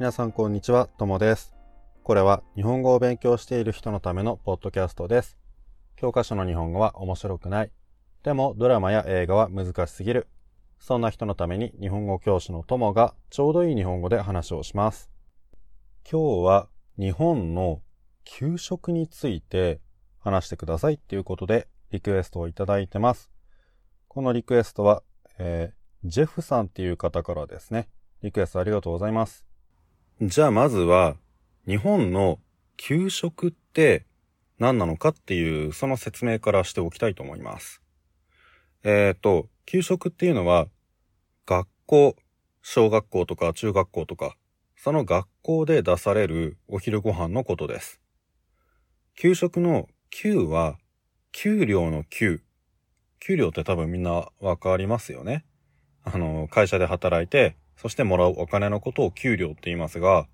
[0.00, 1.54] 皆さんこんにちは、ともです。
[2.04, 5.36] これは日本語を勉強している人のためのポッドキャストです。
[5.94, 7.70] 教科書の日本語は面白くない。
[8.22, 10.26] でもドラマや映画は難しすぎる。
[10.78, 15.10] そんな人のために日本語教師のともがちょうどいい日本語で話をします。
[16.10, 17.82] 今日は日本の
[18.24, 19.82] 給食について
[20.18, 23.30] 話してくださいっていうことでリクエストをいただいてます。
[24.08, 25.02] このリクエストは、
[25.36, 27.90] えージェフさんっていう方からですね。
[28.22, 29.49] リクエストありがとうございます。
[30.22, 31.16] じゃあまずは、
[31.66, 32.40] 日本の
[32.76, 34.04] 給食って
[34.58, 37.80] 何なのかっていう、その説明からしておきたいと思います。
[38.84, 40.66] えっ、と、給食っていうのは、
[41.46, 42.16] 学校、
[42.60, 44.36] 小学校とか中学校とか、
[44.76, 47.98] その学校で出されるお昼ご飯のことです。
[49.16, 50.76] 給食の給は、
[51.32, 52.42] 給料の給。
[53.20, 55.46] 給料って多分みんなわかりますよね。
[56.04, 60.26] あの、会社で働いて、そしてもらうお金のことを給料って言いますが、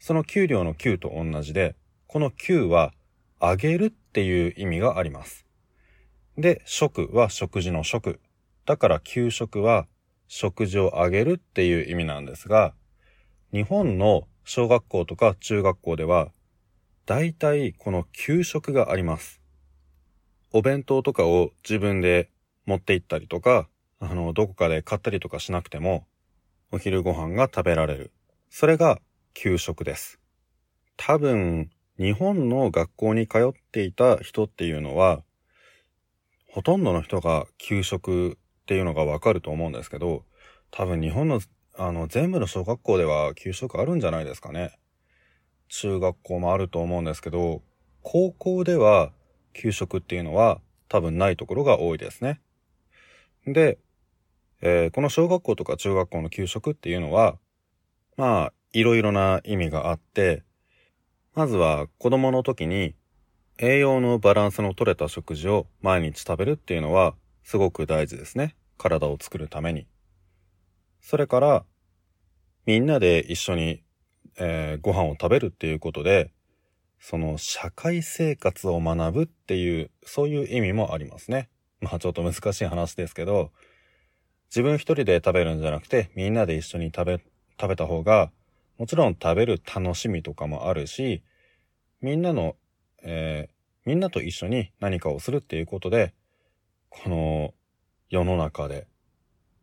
[0.00, 1.74] その給料の給と同じで、
[2.06, 2.92] この給は、
[3.38, 5.46] あげるっていう意味があります。
[6.36, 8.20] で、食は食事の食。
[8.66, 9.86] だから給食は、
[10.28, 12.74] 食事をあげるっていう意味なんですが、
[13.50, 16.28] 日本の小学校とか中学校では、
[17.06, 19.40] 大体この給食があります。
[20.52, 22.28] お弁当とかを自分で
[22.66, 23.70] 持って行ったりとか、
[24.00, 26.04] あの、どこかで買ったりとかしなくても、
[26.72, 28.12] お昼ご飯が食べられる。
[28.48, 29.00] それが
[29.34, 30.20] 給食です。
[30.96, 31.68] 多分、
[31.98, 35.24] 日本の学校に通っていた人っていうのは、
[36.48, 40.24] ほとんどの人が給食っていうのがわかると思うんですけど、
[40.70, 41.40] 多分日本の、
[41.76, 44.78] あの、全部の小学校では給食あるんじゃないですかね。
[45.70, 47.62] 中学校もあると思うんですけど、
[48.02, 49.10] 高校では
[49.54, 52.40] 給食っていうのは多分ないところが多いですね。
[53.44, 53.78] で、
[54.62, 57.38] えーこの小学校とか中学校の給食っていうのは、
[58.16, 60.42] まあ、いろいろな意味があって、
[61.34, 62.94] まずは子供の時に
[63.58, 68.56] 栄養のバランスの取れた食事を毎日食べるっていうのはすごく大事ですね。
[68.78, 69.86] 体を作るために。
[71.00, 71.64] それから、
[72.66, 73.82] みんなで一緒に、
[74.38, 76.32] えーご飯を食べるっていうことで、
[76.98, 81.48] その社会生活を学ぶっていう、そういう意味もありますね。
[81.80, 83.52] まあちょっと難しい話ですけど、
[84.50, 87.20] 自分一人で食べるんじゃなくて、みんなで一緒に食べ、
[87.60, 88.32] 食べた方が、
[88.78, 91.22] もちろん食べる楽しみとかもあるし、
[92.00, 92.56] みんなの、
[93.02, 96.12] えーみんなと一緒に何かをするっていうことで、
[96.90, 97.54] この
[98.10, 98.86] 世の中で、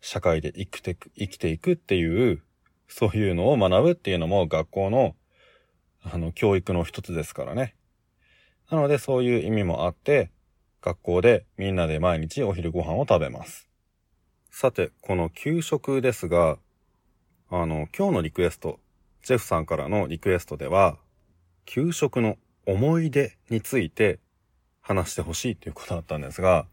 [0.00, 2.42] 社会で生きてく、生きていくっていう、
[2.88, 5.14] そういうのを学ぶっていうのも学校の、
[6.02, 7.74] あの、教育の一つですからね。
[8.70, 10.30] なのでそういう意味もあって、
[10.80, 13.68] 学校でみんなで毎日お昼ご飯を食べます。
[14.58, 16.56] さて、この給食ですが、
[17.50, 18.80] あの、今日のリクエスト、
[19.22, 20.96] ジェフさんからのリクエストでは、
[21.66, 24.18] 給食の思い出について
[24.80, 26.64] 話してほしいということだったんですが、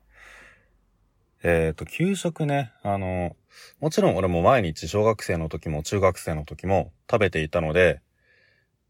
[1.44, 3.36] えっ、と、給食ね、あの、
[3.82, 8.00] もちろん俺も毎日小学生の時も中学生の時も食べていたので、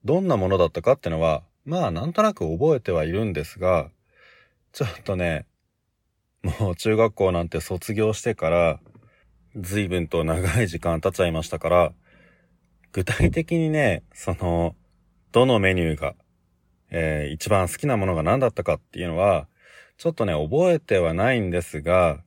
[0.06, 3.90] どんなものだったかってのは、まあなんとなく覚えてはいるんですが、
[4.72, 5.48] ちょっとね、
[6.44, 8.80] もう中学校なんて卒業してから、
[9.56, 11.94] 随分と長い時間経っちゃいましたから、
[12.92, 14.76] 具体的にね、その、
[15.31, 16.16] どのメニューが、
[16.92, 19.48] えー一番好きなものが何だったかっていうのは、
[19.98, 22.22] ちょっとね、覚えてはないんですが、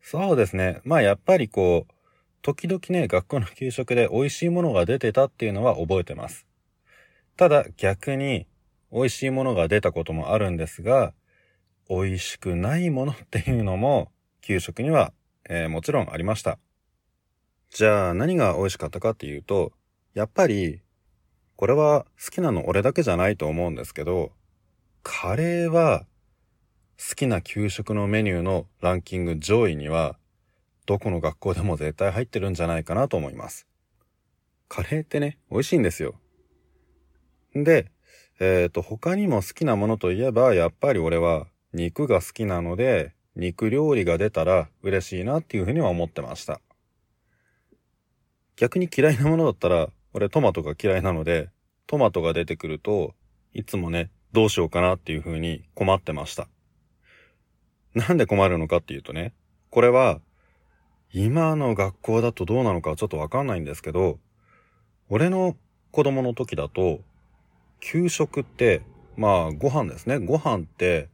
[0.00, 0.80] そうですね。
[0.84, 1.92] まあやっぱりこう、
[2.42, 6.44] 時々ね、学校の給食で美味しいものが出てたっていうのは覚えてます。
[7.36, 8.48] ただ逆に、
[8.92, 11.14] 美味しいものが出たこともあるんですが、
[11.94, 14.10] 美味しくないものっていうのも、
[14.40, 15.12] 給食には、
[15.46, 16.58] えーもちろんありました。
[17.68, 19.72] じゃあ何が美味しかったかっていうと、
[20.14, 20.80] やっぱり、
[21.54, 24.32] これは好きなの俺だけじゃないと思うんですけど、
[25.02, 26.06] カレーは
[26.98, 30.16] 好きな給食のメニューのランキング上位には、
[30.86, 33.66] どこの学校でも絶対入ってるんじゃないかなと思います。
[34.68, 36.14] カレーってね、美味しいんですよ。
[37.54, 37.90] で、
[38.40, 46.60] えっ、と、他にも好きなものといえば、やっぱり俺は肉が好きなので、肉料理が出たら嬉しいなっていうふうには思ってました。
[48.56, 51.48] 逆に嫌いなものだったら、俺トマトが嫌いなので、
[51.86, 53.14] トマトが出てくると、
[53.54, 56.48] いつもね、どうしようかなっていうふうに困ってました。
[57.94, 59.32] なんで困るのかっていうとね、
[59.70, 60.20] これは、
[61.14, 64.18] 今の学校だとどうなのかちょっとわかんないんですけど、
[65.08, 65.56] 俺の
[65.90, 67.00] 子供の時だと、
[67.80, 68.82] 給食って、
[69.16, 70.18] まあご飯ですね。
[70.18, 71.08] ご飯って、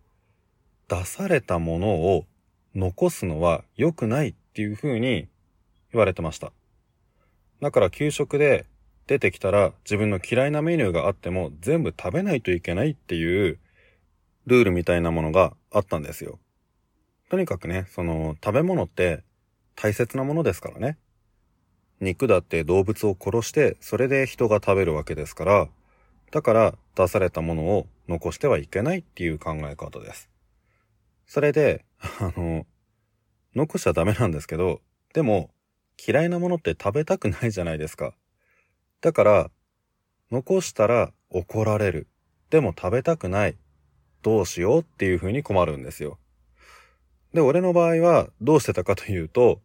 [0.89, 2.25] 出されたものを
[2.75, 5.29] 残すのは良くないっていう風に
[5.93, 6.53] 言われてました。
[7.61, 8.67] だから給食で
[9.07, 13.59] 出てきたら自分の嫌いなメニューがあっても全部食べないといけないっていう
[14.47, 16.39] ルールみたいなものがあったんですよ。
[17.31, 19.23] とにかくね、その食べ物って
[19.77, 20.97] 大切なものですからね。
[22.01, 25.69] 肉だって動物を殺してそれで人が食べるわけですから、
[26.31, 30.31] だから出されたものを残してはいけないっていう考え方です。
[31.29, 32.67] それで、あの、
[33.55, 34.81] 残しちゃダメなんですけど、
[35.13, 35.51] でも
[36.07, 38.15] 嫌いなものって食べたくないじゃないですか。
[39.03, 39.51] だから、
[40.31, 42.09] 残したら怒られる。
[42.49, 43.59] でも食べたくない。
[44.23, 46.19] どうしようっていう風に困るんですよ。
[47.35, 49.61] で、俺の場合はどうしてたかというと、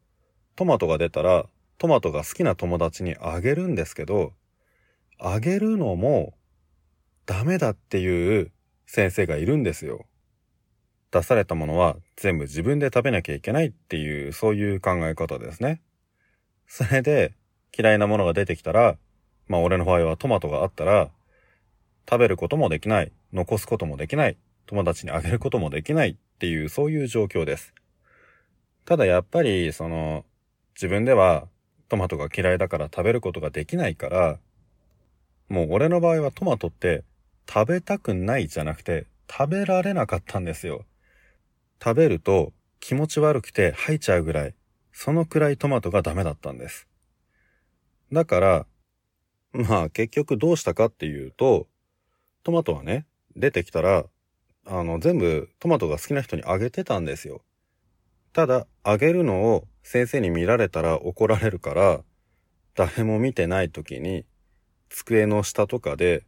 [0.58, 1.46] トマトが出たら、
[1.78, 4.34] トマトが好きな友達にあげるんですけど、
[5.18, 6.34] あげるのも
[7.26, 8.52] ダメだっていう
[8.86, 10.06] 先生がいるんですよ。
[11.14, 15.82] 出されたものは全部自分で食べなきゃいけないっていう、そういう考え方ですね。
[16.68, 17.36] それで、
[17.78, 18.98] 嫌いなものが出てきたら、
[19.48, 21.12] まあ俺の場合はトマトがあったら、
[22.10, 27.76] 食べることもできない、残すこともできない、友達にあげることもできないっていう、そういう状況です。
[28.86, 30.26] ただやっぱり、その、
[30.76, 31.48] 自分では
[31.90, 34.40] トマトが嫌いだから食べることができないから、
[35.48, 37.04] もう俺の場合はトマトって
[37.48, 40.86] 食べたくないじゃなくて食べられなかったんですよ。
[41.84, 44.56] 食べると気持ち悪くて吐いちゃうぐらい、
[44.94, 46.88] そのくらいトマトがダメだったんです。
[48.14, 48.66] だから、
[49.52, 51.68] まあ結局どうしたかっていうと、
[52.44, 54.06] トマトはね、出てきたら、
[54.66, 57.42] あの、全部トマトが好きな人にあげてたんですよ。
[58.32, 62.02] ただ、あげるのを先生に見られたら怒られるから、
[62.76, 64.26] 誰も見てない時に、
[64.88, 66.26] 机の下とかで、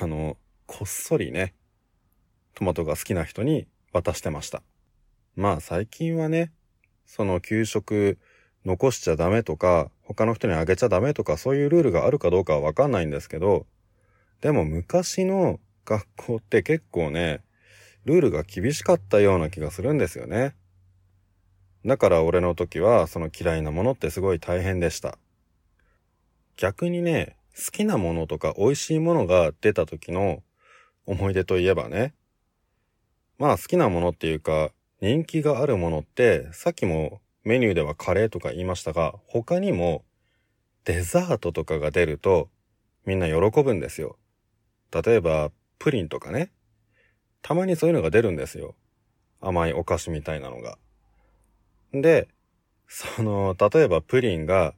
[0.00, 1.54] あの、こっそりね、
[2.54, 4.62] トマトが好きな人に渡してました。
[5.36, 6.52] まあ最近はね、
[7.06, 8.18] その給食
[8.64, 13.66] 残しちゃダメとか、他の人にあげちゃダメとかそういうルールがあるかどうかはわかんないんですけど、
[14.40, 17.42] でも昔の学校って結構ね、
[18.04, 20.54] ルールが厳しかったような気がするんですよね。
[21.84, 25.18] だから俺の時はその嫌いなものってすごい大変でした。
[26.56, 30.42] 逆にね、好きなものとか美味しいものが出た時の
[31.06, 32.14] 思い出といえばね、
[33.42, 40.04] まあ好きなものっていうか、人気があるものって、さっきもメニューではカレーとか言いましたが、他にも
[40.84, 42.50] デザートとかが出ると
[43.04, 44.16] みんな喜ぶんですよ。
[44.92, 45.50] 例えば、
[45.80, 46.52] プリンとかね。
[47.42, 48.76] たまにそういうのが出るんですよ。
[49.40, 50.78] 甘いお菓子みたいなのが。
[51.92, 52.28] で、
[52.86, 54.72] その、例えばプリンが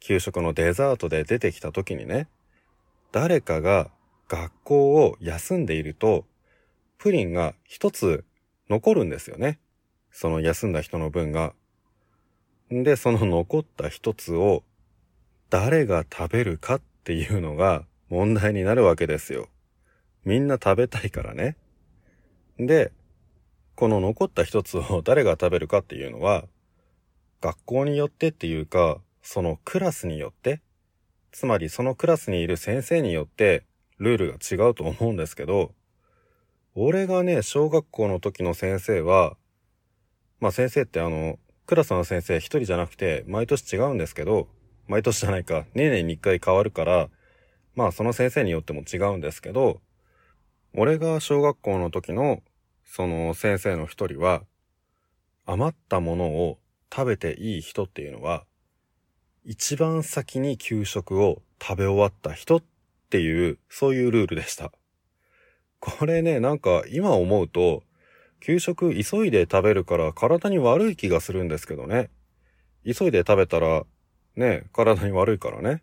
[0.00, 2.26] 給食のデザートで出てきた時にね、
[3.12, 3.92] 誰かが
[4.26, 6.24] 学校を休んでいると、
[6.98, 8.24] プリンが一つ
[8.68, 9.58] 残るんですよね。
[10.10, 11.54] その休んだ人の分が。
[12.70, 14.64] で、その残った一つを
[15.50, 19.48] 誰が食べるかっていうのが問題になるわけですよ。
[20.24, 21.56] みんな食べたいからね。
[22.58, 22.92] で、
[23.74, 26.46] この残った一つを誰が食べるかっていうのは、
[27.40, 30.62] 学校によってっていうか、そのクラスによって、
[31.30, 33.64] つまりそのクラスにいる先生によって
[33.98, 35.72] ルールが違うと思うんですけど、
[36.78, 39.38] 俺がね、小学校の時の先生は、
[40.40, 44.46] まあ先生ってあの、クラスの先生一人じゃなくて、毎年違うんですけど、
[44.86, 47.08] 毎年じゃないか、年々に一回変わるから、
[47.74, 49.80] まあその先生によっても違うんですけど、
[50.74, 52.42] 俺が小学校の時の、
[52.84, 54.42] その先生の一人は、
[55.46, 56.58] 余ったものを
[56.94, 58.44] 食べていい人っていうのは、
[59.46, 62.62] 一番先に給食を食べ終わった人っ
[63.08, 64.72] ていう、そういうルールでした。
[65.86, 67.84] これね、なんか今思うと、
[68.40, 72.10] 給食急いで食べるから体に悪い気がするんですけどね。
[72.84, 73.84] 急いで食べたら、
[74.34, 75.82] ね、体に悪いからね。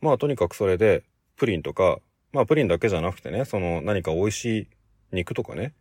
[0.00, 1.04] まあとにかくそれで、
[1.36, 1.98] プリンとか、
[2.32, 4.68] まあプリンだけじゃなくてね、その何か美味しい
[5.12, 5.74] 肉とかね、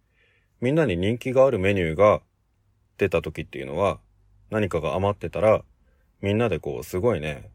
[0.59, 2.21] みんなに人気があるメニューが
[2.97, 3.99] 出た時っていうのは、
[4.49, 5.63] 何かが余ってたら、
[6.21, 7.49] みんなでこう、すごいね、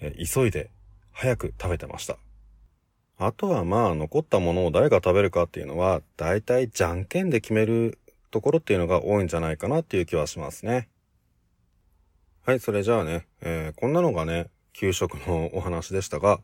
[0.00, 0.70] 急いで
[1.12, 2.18] 早く食べてました。
[3.18, 7.98] あとはまあ残ったものを誰が食べるかっていうのは、だいたいじゃんけんで決める
[8.30, 10.88] ところっていうのが多いんじゃないかなっていう気はしますね。
[12.44, 16.40] はい、それじゃあね、えー、こんなのがね、給食のお話でしたが、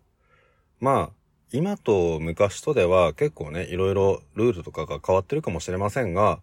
[0.81, 1.11] まあ、
[1.52, 6.41] 今と昔とでは結構ね、いろいろルールとかが変わってるかもしれませんが、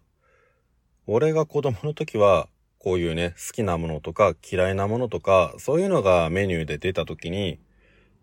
[1.08, 7.58] 俺が子供の時は、こういうね、好きなものとか嫌いなものとか、そういうのがメニューで出た時に、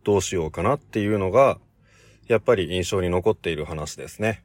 [0.06, 1.60] どうしようかなっていうのが
[2.28, 4.44] やっぱり印象に残っている話ですね。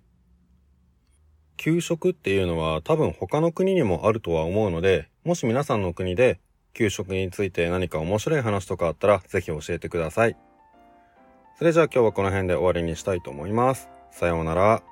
[1.56, 6.40] 給食っていうのは多分他の国にもあるとは思うので、もし皆さんの国で
[6.74, 10.36] 給食について何か面白い話とかあったらぜひ教えてください。
[11.58, 13.88] それじゃあ今日はこの辺で終わりにしたいと思います。
[14.10, 14.82] さようなら。